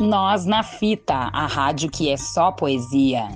Nós 0.00 0.46
na 0.46 0.62
Fita, 0.62 1.14
a 1.14 1.46
rádio 1.46 1.90
que 1.90 2.08
é 2.08 2.16
só 2.16 2.50
poesia. 2.50 3.28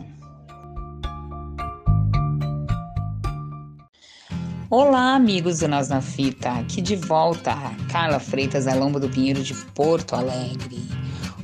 Olá, 4.71 5.15
amigos 5.15 5.59
do 5.59 5.69
Nós 5.69 5.91
na 5.91 6.01
Fita, 6.01 6.53
aqui 6.53 6.81
de 6.81 6.97
volta, 6.97 7.55
Carla 7.93 8.19
Freitas, 8.19 8.65
da 8.65 8.75
Lomba 8.75 8.99
do 8.99 9.11
Pinheiro 9.11 9.43
de 9.43 9.53
Porto 9.75 10.15
Alegre. 10.15 10.89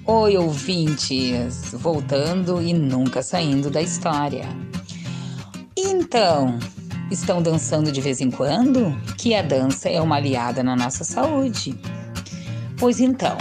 Oi, 0.07 0.39
ouvintes, 0.39 1.75
voltando 1.75 2.63
e 2.63 2.73
nunca 2.73 3.23
saindo 3.23 3.69
da 3.69 3.83
história. 3.83 4.49
Então, 5.77 6.59
estão 7.11 7.43
dançando 7.43 7.93
de 7.93 8.01
vez 8.01 8.23
em 8.23 8.31
quando? 8.31 8.91
Que 9.19 9.35
a 9.35 9.43
dança 9.43 9.91
é 9.91 10.01
uma 10.01 10.17
aliada 10.17 10.63
na 10.63 10.75
nossa 10.75 11.05
saúde. 11.05 11.79
Pois 12.79 13.01
então, 13.01 13.37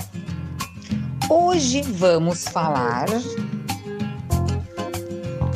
hoje 1.30 1.84
vamos 1.84 2.46
falar 2.46 3.06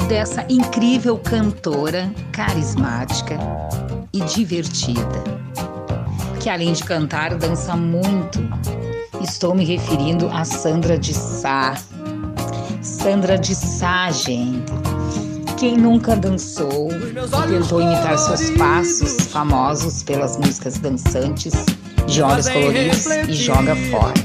dessa 0.07 0.45
incrível 0.47 1.17
cantora 1.17 2.13
carismática 2.31 3.39
e 4.13 4.21
divertida, 4.21 5.23
que 6.39 6.49
além 6.49 6.73
de 6.73 6.83
cantar, 6.83 7.33
dança 7.35 7.75
muito. 7.75 8.39
Estou 9.21 9.55
me 9.55 9.65
referindo 9.65 10.29
a 10.29 10.45
Sandra 10.45 10.97
de 10.99 11.13
Sá. 11.13 11.75
Sandra 12.81 13.37
de 13.37 13.55
Sá, 13.55 14.11
gente. 14.11 14.71
Quem 15.57 15.77
nunca 15.77 16.15
dançou 16.15 16.89
e 16.91 17.47
tentou 17.47 17.81
imitar 17.81 18.17
seus 18.17 18.49
passos 18.51 19.27
famosos 19.27 20.03
pelas 20.03 20.37
músicas 20.37 20.77
dançantes 20.77 21.53
de 22.05 22.21
olhos 22.21 22.49
coloridos 22.49 23.05
e 23.05 23.33
joga 23.33 23.75
fora. 23.89 24.22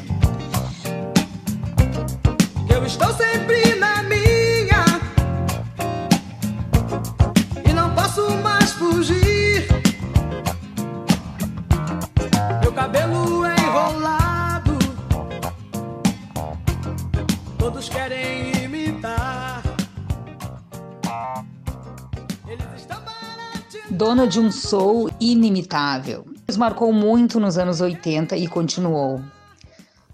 Dona 23.98 24.28
de 24.28 24.38
um 24.38 24.50
soul 24.50 25.10
inimitável. 25.20 26.24
Marcou 26.56 26.92
muito 26.92 27.38
nos 27.38 27.58
anos 27.58 27.80
80 27.80 28.36
e 28.36 28.46
continuou. 28.46 29.20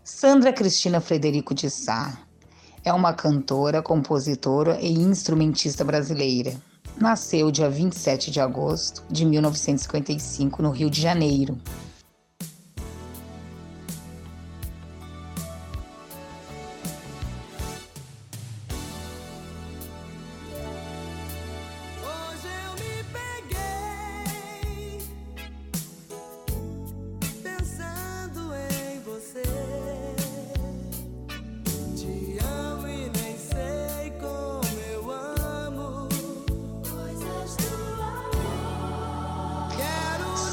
Sandra 0.03 0.53
Cristina 0.53 1.01
Frederico 1.01 1.55
de 1.55 1.71
Sá 1.71 2.19
é 2.85 2.93
uma 2.93 3.15
cantora, 3.15 3.83
compositora 3.83 4.79
e 4.81 4.93
instrumentista 4.93 5.83
brasileira. 5.83 6.55
Nasceu 6.99 7.51
dia 7.51 7.69
27 7.69 8.31
de 8.31 8.41
agosto 8.41 9.03
de 9.11 9.25
1955 9.25 10.63
no 10.63 10.71
Rio 10.71 10.91
de 10.91 11.01
Janeiro. 11.01 11.59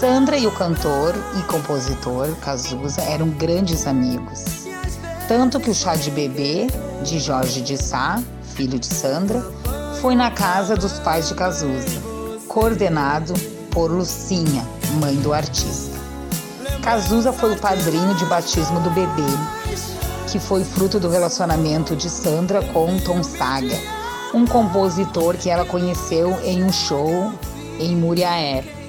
Sandra 0.02 0.36
e 0.36 0.48
o 0.48 0.52
cantor 0.52 1.14
e 1.38 1.44
compositor 1.44 2.36
Cazuza 2.38 3.02
eram 3.02 3.30
grandes 3.30 3.86
amigos. 3.86 4.66
Tanto 5.28 5.60
que 5.60 5.70
o 5.70 5.76
chá 5.76 5.96
de 5.96 6.10
bebê 6.10 6.66
de 7.04 7.20
Jorge 7.20 7.62
de 7.62 7.78
Sá, 7.78 8.20
filho 8.56 8.80
de 8.80 8.88
Sandra, 8.88 9.40
foi 10.02 10.16
na 10.16 10.32
casa 10.32 10.76
dos 10.76 10.94
pais 10.94 11.28
de 11.28 11.36
Cazuza, 11.36 12.02
coordenado 12.48 13.36
por 13.70 13.92
Lucinha, 13.92 14.66
mãe 15.00 15.16
do 15.18 15.32
artista. 15.32 15.96
Cazuza 16.82 17.32
foi 17.32 17.54
o 17.54 17.60
padrinho 17.60 18.16
de 18.16 18.26
batismo 18.26 18.80
do 18.80 18.90
bebê, 18.90 19.32
que 20.32 20.40
foi 20.40 20.64
fruto 20.64 21.00
do 21.00 21.12
relacionamento 21.12 21.96
de 21.96 22.10
Sandra 22.10 22.64
com 22.74 22.98
Tom 23.02 23.22
Saga, 23.22 23.78
um 24.34 24.48
compositor 24.48 25.38
que 25.38 25.48
ela 25.48 25.64
conheceu 25.64 26.40
em 26.44 26.64
um 26.64 26.74
show 26.74 27.32
em 27.80 27.96
Muriaé, 27.96 28.81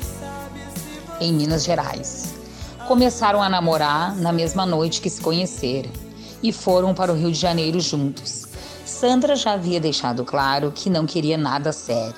em 1.22 1.33
Minas 1.33 1.62
Gerais. 1.62 2.34
Começaram 2.88 3.41
a 3.41 3.49
namorar 3.49 4.16
na 4.16 4.33
mesma 4.33 4.66
noite 4.66 5.00
que 5.00 5.09
se 5.09 5.21
conheceram 5.21 5.91
e 6.43 6.53
foram 6.53 6.93
para 6.93 7.12
o 7.12 7.16
Rio 7.16 7.31
de 7.31 7.38
Janeiro 7.38 7.78
juntos. 7.78 8.47
Sandra 8.84 9.37
já 9.37 9.53
havia 9.53 9.81
deixado 9.81 10.25
claro 10.25 10.72
que 10.72 10.91
não 10.91 11.06
queria 11.06 11.38
nada 11.38 11.72
sério, 11.72 12.16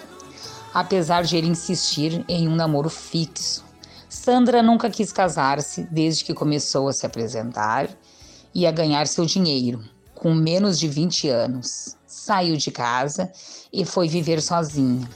apesar 0.72 1.22
de 1.22 1.36
ele 1.36 1.48
insistir 1.48 2.24
em 2.26 2.48
um 2.48 2.56
namoro 2.56 2.88
fixo. 2.88 3.62
Sandra 4.08 4.62
nunca 4.62 4.88
quis 4.88 5.12
casar-se 5.12 5.86
desde 5.90 6.24
que 6.24 6.32
começou 6.32 6.88
a 6.88 6.92
se 6.92 7.04
apresentar 7.04 7.90
e 8.54 8.66
a 8.66 8.72
ganhar 8.72 9.06
seu 9.06 9.26
dinheiro, 9.26 9.84
com 10.14 10.32
menos 10.32 10.78
de 10.78 10.88
20 10.88 11.28
anos. 11.28 11.94
Saiu 12.06 12.56
de 12.56 12.70
casa 12.70 13.30
e 13.70 13.84
foi 13.84 14.08
viver 14.08 14.40
sozinha, 14.40 15.06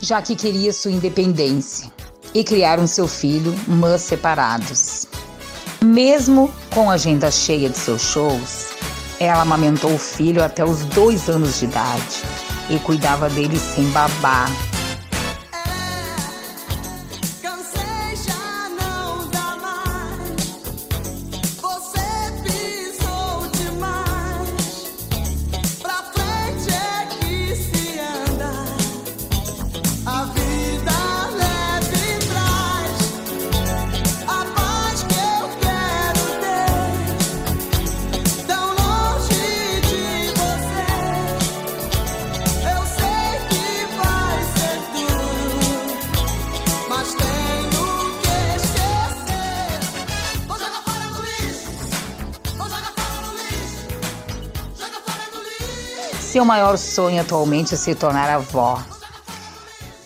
já 0.00 0.22
que 0.22 0.36
queria 0.36 0.72
sua 0.72 0.92
independência 0.92 1.97
e 2.34 2.44
criaram 2.44 2.86
seu 2.86 3.08
filho, 3.08 3.54
mas 3.66 4.02
separados. 4.02 5.06
Mesmo 5.84 6.52
com 6.74 6.90
a 6.90 6.94
agenda 6.94 7.30
cheia 7.30 7.68
de 7.68 7.78
seus 7.78 8.02
shows, 8.02 8.68
ela 9.20 9.42
amamentou 9.42 9.94
o 9.94 9.98
filho 9.98 10.42
até 10.42 10.64
os 10.64 10.84
dois 10.86 11.28
anos 11.28 11.58
de 11.58 11.66
idade 11.66 12.22
e 12.70 12.78
cuidava 12.78 13.28
dele 13.28 13.58
sem 13.58 13.84
babar. 13.90 14.50
Seu 56.38 56.44
maior 56.44 56.78
sonho 56.78 57.20
atualmente 57.20 57.74
é 57.74 57.76
se 57.76 57.96
tornar 57.96 58.30
avó. 58.30 58.80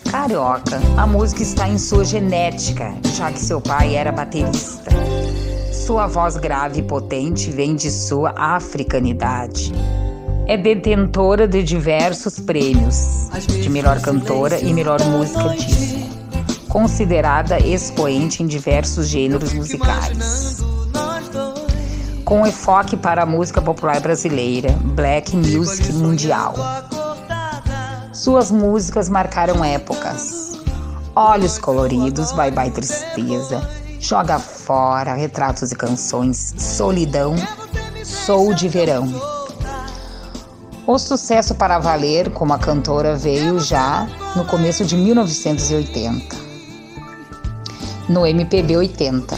Carioca, 0.09 0.81
a 0.97 1.05
música 1.05 1.43
está 1.43 1.69
em 1.69 1.77
sua 1.77 2.03
genética, 2.03 2.91
já 3.15 3.31
que 3.31 3.39
seu 3.39 3.61
pai 3.61 3.95
era 3.95 4.11
baterista. 4.11 4.89
Sua 5.71 6.07
voz 6.07 6.35
grave 6.35 6.79
e 6.79 6.81
potente 6.81 7.51
vem 7.51 7.75
de 7.75 7.91
sua 7.91 8.33
africanidade. 8.35 9.71
É 10.47 10.57
detentora 10.57 11.47
de 11.47 11.61
diversos 11.61 12.39
prêmios 12.39 13.29
de 13.47 13.69
melhor 13.69 14.01
cantora 14.01 14.59
e 14.59 14.73
melhor 14.73 15.05
música 15.05 15.49
disco. 15.49 15.99
Considerada 16.67 17.59
expoente 17.59 18.41
em 18.41 18.47
diversos 18.47 19.07
gêneros 19.07 19.53
musicais. 19.53 20.63
Com 22.25 22.47
enfoque 22.47 22.95
para 22.95 23.23
a 23.23 23.25
música 23.25 23.61
popular 23.61 23.99
brasileira, 23.99 24.71
black 24.95 25.35
music 25.35 25.91
mundial. 25.91 26.55
Suas 28.13 28.49
músicas 28.49 29.09
marcaram 29.09 29.63
épocas. 29.63 30.53
Olhos 31.13 31.57
coloridos, 31.57 32.31
Bye 32.31 32.51
Bye 32.51 32.71
Tristeza, 32.71 33.69
Joga 33.99 34.39
Fora, 34.39 35.13
Retratos 35.13 35.73
e 35.73 35.75
Canções, 35.75 36.53
Solidão, 36.57 37.35
Sou 38.03 38.53
de 38.53 38.69
Verão. 38.69 39.07
O 40.87 40.97
sucesso 40.97 41.55
para 41.55 41.77
valer 41.77 42.31
como 42.31 42.53
a 42.53 42.57
cantora 42.57 43.17
veio 43.17 43.59
já 43.59 44.07
no 44.35 44.45
começo 44.45 44.85
de 44.85 44.95
1980, 44.95 46.35
no 48.07 48.25
MPB 48.25 48.77
80, 48.77 49.37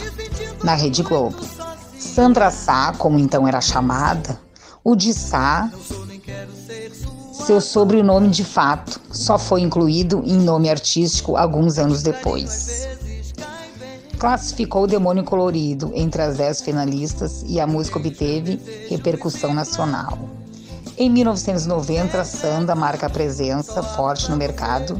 na 0.62 0.74
Rede 0.74 1.02
Globo. 1.02 1.55
Sandra 1.98 2.50
Sá, 2.50 2.92
como 2.98 3.18
então 3.18 3.46
era 3.46 3.60
chamada, 3.60 4.38
O 4.84 4.94
de 4.94 5.12
Sá, 5.12 5.70
seu 7.32 7.60
sobrenome 7.60 8.28
de 8.28 8.44
fato, 8.44 9.00
só 9.10 9.38
foi 9.38 9.60
incluído 9.60 10.22
em 10.24 10.36
nome 10.36 10.68
artístico 10.68 11.36
alguns 11.36 11.78
anos 11.78 12.02
depois. 12.02 12.88
Classificou 14.18 14.84
o 14.84 14.86
Demônio 14.86 15.24
Colorido 15.24 15.92
entre 15.94 16.22
as 16.22 16.38
dez 16.38 16.60
finalistas 16.60 17.44
e 17.46 17.60
a 17.60 17.66
música 17.66 17.98
obteve 17.98 18.60
repercussão 18.88 19.52
nacional. 19.52 20.18
Em 20.96 21.10
1990, 21.10 22.24
Sanda 22.24 22.74
marca 22.74 23.10
presença 23.10 23.82
forte 23.82 24.30
no 24.30 24.36
mercado 24.36 24.98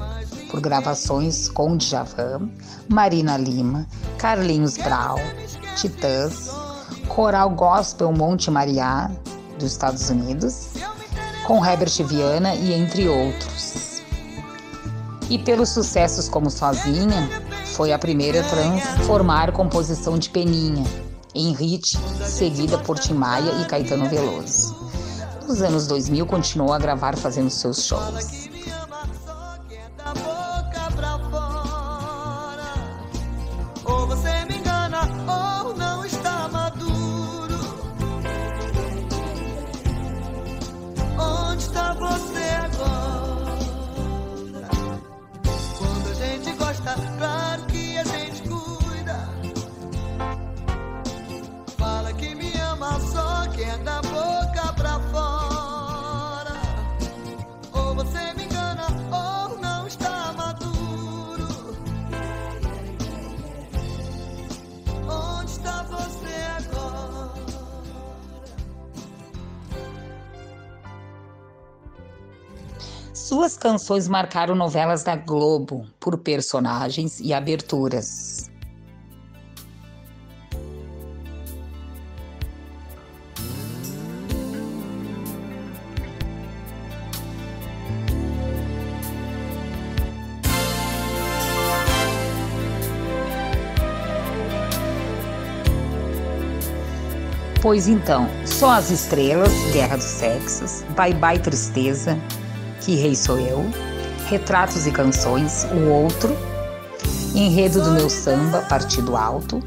por 0.51 0.61
gravações 0.61 1.49
com 1.49 1.77
Djavan, 1.77 2.51
Marina 2.89 3.37
Lima, 3.39 3.87
Carlinhos 4.19 4.77
Brau, 4.77 5.19
Titãs, 5.77 6.51
Coral 7.09 7.51
Gospel 7.51 8.13
Monte 8.13 8.51
Mariá, 8.51 9.11
dos 9.59 9.73
Estados 9.73 10.11
Unidos, 10.11 10.69
com 11.47 11.65
Herbert 11.65 12.03
Viana 12.05 12.55
e 12.55 12.73
entre 12.73 13.09
outros. 13.09 14.03
E 15.29 15.39
pelos 15.39 15.71
sucessos 15.71 16.29
como 16.29 16.51
Sozinha, 16.51 17.29
foi 17.75 17.93
a 17.93 17.99
primeira 17.99 18.41
a 18.41 18.45
transformar 18.45 19.53
composição 19.53 20.19
de 20.19 20.31
Peninha 20.31 20.85
em 21.35 21.53
hit, 21.53 21.99
seguida 22.25 22.79
por 22.79 22.99
Tim 22.99 23.15
Maia 23.15 23.61
e 23.61 23.65
Caetano 23.67 24.09
Veloso. 24.09 24.75
Nos 25.47 25.61
anos 25.61 25.87
2000 25.87 26.25
continuou 26.27 26.73
a 26.73 26.79
gravar 26.79 27.17
fazendo 27.17 27.51
seus 27.51 27.85
shows. 27.85 28.46
Suas 73.37 73.55
canções 73.55 74.09
marcaram 74.09 74.55
novelas 74.55 75.05
da 75.05 75.15
Globo 75.15 75.87
por 76.01 76.17
personagens 76.17 77.21
e 77.21 77.35
aberturas. 77.35 78.51
Pois 97.61 97.87
então, 97.87 98.27
só 98.47 98.71
as 98.71 98.91
estrelas, 98.91 99.53
Guerra 99.75 99.97
dos 99.97 100.07
Sexos, 100.07 100.83
Bye 100.97 101.13
Bye 101.13 101.39
Tristeza, 101.41 102.17
Que 102.87 102.95
Rei 102.95 103.17
Sou 103.17 103.37
Eu, 103.37 103.69
Retratos 104.29 104.87
e 104.87 104.93
Canções, 104.93 105.65
O 105.73 105.91
Outro, 105.91 106.33
Enredo 107.35 107.83
do 107.83 107.91
Meu 107.91 108.09
Samba, 108.09 108.61
Partido 108.63 109.17
Alto, 109.17 109.61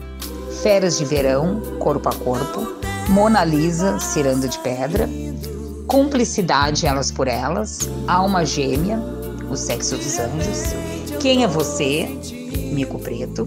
Feras 0.63 0.97
de 0.97 1.03
Verão, 1.03 1.59
Corpo 1.79 2.07
a 2.07 2.15
Corpo, 2.15 2.65
Mona 3.09 3.43
Lisa, 3.43 3.99
Ciranda 3.99 4.47
de 4.47 4.57
Pedra, 4.59 5.09
Cumplicidade 5.85 6.87
Elas 6.87 7.11
por 7.11 7.27
Elas, 7.27 7.89
Alma 8.07 8.45
Gêmea, 8.45 8.97
O 9.51 9.57
Sexo 9.57 9.97
dos 9.97 10.17
Anjos, 10.17 10.73
Quem 11.19 11.43
é 11.43 11.47
Você, 11.49 12.07
Mico 12.71 12.99
Preto, 12.99 13.45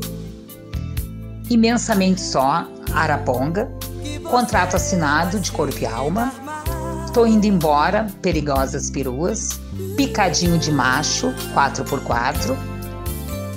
Imensamente 1.49 2.21
Só, 2.21 2.69
Araponga, 2.93 3.73
Contrato 4.25 4.77
assinado 4.77 5.41
de 5.41 5.51
corpo 5.51 5.79
e 5.79 5.87
alma. 5.87 6.33
Tô 7.13 7.27
indo 7.27 7.45
embora, 7.45 8.07
perigosas 8.23 8.89
peruas. 8.89 9.61
Picadinho 9.99 10.59
de 10.59 10.73
macho, 10.73 11.31
4x4. 11.55 12.57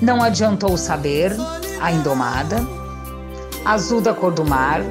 Não 0.01 0.21
adiantou 0.21 0.77
saber, 0.77 1.31
a 1.79 1.89
indomada. 1.89 2.57
Azul 3.63 4.01
da 4.01 4.13
cor 4.13 4.33
do 4.33 4.43
mar, 4.43 4.81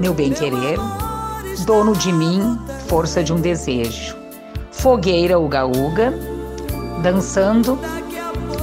meu 0.00 0.12
bem-querer. 0.12 0.78
Dono 1.64 1.94
de 1.94 2.12
mim, 2.12 2.58
força 2.88 3.22
de 3.22 3.32
um 3.32 3.40
desejo. 3.40 4.16
Fogueira 4.72 5.38
uga-uga. 5.38 6.12
Dançando 7.00 7.78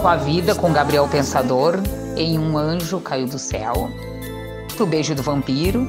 com 0.01 0.07
a 0.07 0.17
vida 0.17 0.53
com 0.53 0.73
Gabriel 0.73 1.07
Pensador. 1.07 1.75
Em 2.17 2.37
um 2.37 2.57
anjo 2.57 2.99
caiu 2.99 3.27
do 3.27 3.39
céu. 3.39 3.89
O 4.77 4.85
beijo 4.85 5.15
do 5.15 5.23
vampiro 5.23 5.87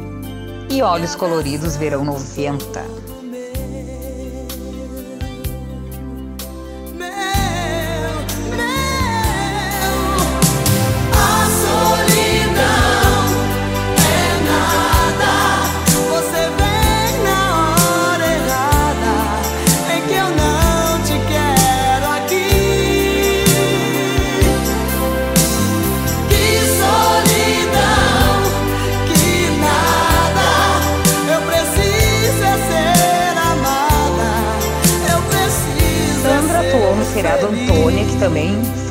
e 0.70 0.80
Olhos 0.82 1.16
Coloridos 1.16 1.76
Verão 1.76 2.04
90. 2.04 3.15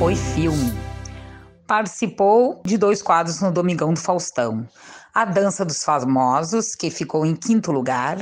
Foi 0.05 0.15
filme. 0.15 0.71
Participou 1.65 2.61
de 2.63 2.77
dois 2.77 3.01
quadros 3.01 3.41
no 3.41 3.51
Domingão 3.51 3.91
do 3.91 3.99
Faustão: 3.99 4.69
A 5.11 5.25
Dança 5.25 5.65
dos 5.65 5.83
Famosos, 5.83 6.75
que 6.75 6.91
ficou 6.91 7.25
em 7.25 7.35
quinto 7.35 7.71
lugar, 7.71 8.19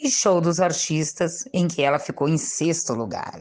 e 0.00 0.10
Show 0.10 0.40
dos 0.40 0.58
Artistas, 0.58 1.44
em 1.52 1.68
que 1.68 1.82
ela 1.82 2.00
ficou 2.00 2.28
em 2.28 2.36
sexto 2.36 2.94
lugar. 2.94 3.38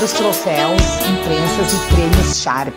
Vários 0.00 0.12
troféus, 0.12 0.82
imprensas 1.10 1.72
e 1.74 1.94
prêmios 1.94 2.38
Sharp 2.38 2.74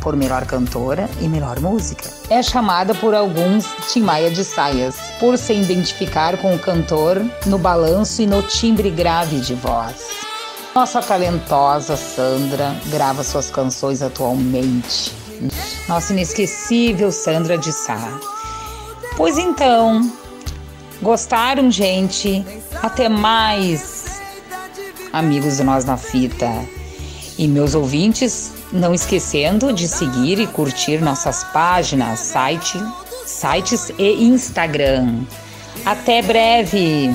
por 0.00 0.16
melhor 0.16 0.44
cantora 0.44 1.08
e 1.20 1.28
melhor 1.28 1.60
música. 1.60 2.10
É 2.28 2.42
chamada 2.42 2.92
por 2.96 3.14
alguns 3.14 3.64
Tim 3.92 4.00
Maia 4.00 4.28
de 4.28 4.44
Saias, 4.44 4.96
por 5.20 5.38
se 5.38 5.52
identificar 5.52 6.36
com 6.38 6.52
o 6.52 6.58
cantor 6.58 7.24
no 7.46 7.58
balanço 7.58 8.22
e 8.22 8.26
no 8.26 8.42
timbre 8.42 8.90
grave 8.90 9.38
de 9.38 9.54
voz. 9.54 10.08
Nossa 10.74 11.00
talentosa 11.00 11.96
Sandra 11.96 12.74
grava 12.86 13.22
suas 13.22 13.50
canções 13.50 14.02
atualmente. 14.02 15.12
Nossa 15.88 16.12
inesquecível 16.12 17.12
Sandra 17.12 17.56
de 17.56 17.72
Sá. 17.72 18.18
Pois 19.16 19.38
então, 19.38 20.10
gostaram, 21.00 21.70
gente? 21.70 22.44
Até 22.82 23.08
mais! 23.08 24.03
Amigos 25.14 25.58
de 25.58 25.64
Nós 25.64 25.84
na 25.84 25.96
Fita. 25.96 26.50
E 27.38 27.46
meus 27.46 27.74
ouvintes, 27.74 28.52
não 28.72 28.92
esquecendo 28.92 29.72
de 29.72 29.86
seguir 29.86 30.40
e 30.40 30.46
curtir 30.46 31.00
nossas 31.00 31.44
páginas, 31.44 32.18
site, 32.18 32.76
sites 33.24 33.92
e 33.96 34.24
Instagram. 34.24 35.22
Até 35.86 36.20
breve! 36.20 37.10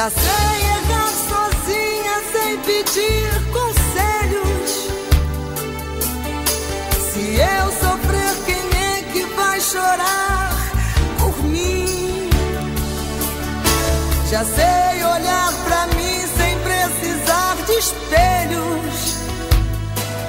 Já 0.00 0.08
sei 0.08 0.62
errar 0.78 1.12
sozinha 1.28 2.22
sem 2.32 2.56
pedir 2.60 3.30
conselhos. 3.52 4.88
Se 7.12 7.36
eu 7.36 7.66
sofrer, 7.70 8.34
quem 8.46 8.80
é 8.80 9.02
que 9.12 9.24
vai 9.34 9.60
chorar 9.60 10.56
por 11.18 11.44
mim? 11.44 12.30
Já 14.30 14.42
sei 14.42 15.04
olhar 15.04 15.52
pra 15.64 15.86
mim 15.88 16.26
sem 16.38 16.58
precisar 16.60 17.56
de 17.66 17.72
espelhos. 17.72 19.16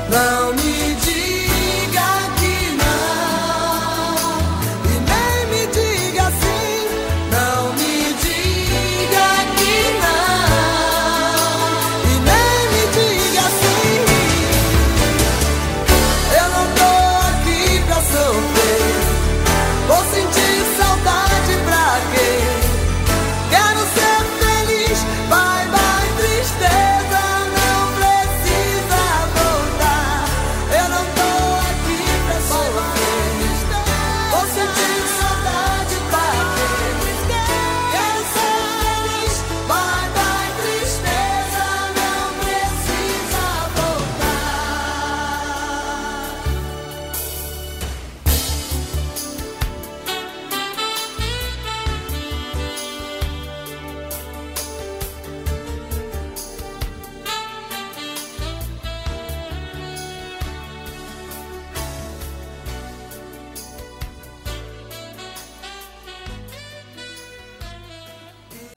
Não 0.09 0.60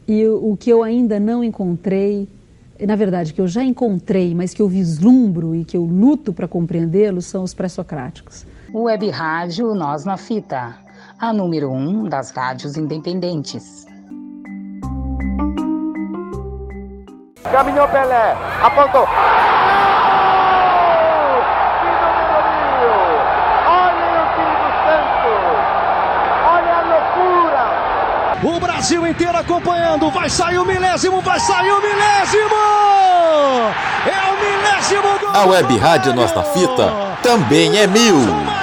E 0.07 0.27
o 0.27 0.55
que 0.57 0.69
eu 0.69 0.83
ainda 0.83 1.19
não 1.19 1.43
encontrei, 1.43 2.29
na 2.79 2.95
verdade, 2.95 3.33
que 3.33 3.41
eu 3.41 3.49
já 3.49 3.65
encontrei, 3.65 4.35
mas 4.35 4.53
que 4.53 4.61
eu 4.61 4.69
vislumbro 4.69 5.55
e 5.55 5.65
que 5.65 5.77
eu 5.77 5.85
luto 5.85 6.33
para 6.33 6.47
compreendê-lo, 6.47 7.23
são 7.23 7.43
os 7.43 7.55
pré-socráticos. 7.55 8.45
Web 8.75 9.09
Rádio 9.09 9.75
Nós 9.75 10.05
na 10.05 10.17
Fita, 10.17 10.75
a 11.19 11.33
número 11.33 11.71
um 11.71 12.09
das 12.09 12.31
rádios 12.33 12.77
independentes. 12.77 13.87
Caminhou 17.51 17.89
Pelé, 17.89 18.37
apontou. 18.63 19.07
Que 19.07 19.13
número 22.03 22.41
mil! 22.51 22.91
Olha 23.71 24.07
o 24.21 24.23
time 24.35 24.55
do 24.59 24.71
Santos! 24.85 25.55
Olha 26.51 26.75
a 26.75 26.83
loucura! 26.91 27.65
O 28.43 28.45
Brasil 28.85 29.07
inteiro 29.07 29.39
acompanhando. 29.39 30.11
Vai 30.11 30.29
sair 30.29 30.59
o 30.59 30.65
milésimo, 30.67 31.23
vai 31.23 31.41
sair 31.41 31.73
o 31.73 31.81
milésimo! 31.81 32.55
É 34.05 34.31
o 34.31 34.37
milésimo 34.45 35.19
gol! 35.21 35.31
A 35.33 35.47
Web 35.47 35.79
Rádio 35.79 36.13
Nossa 36.13 36.43
Fita 36.43 36.93
também 37.23 37.79
é 37.79 37.87
mil. 37.87 38.54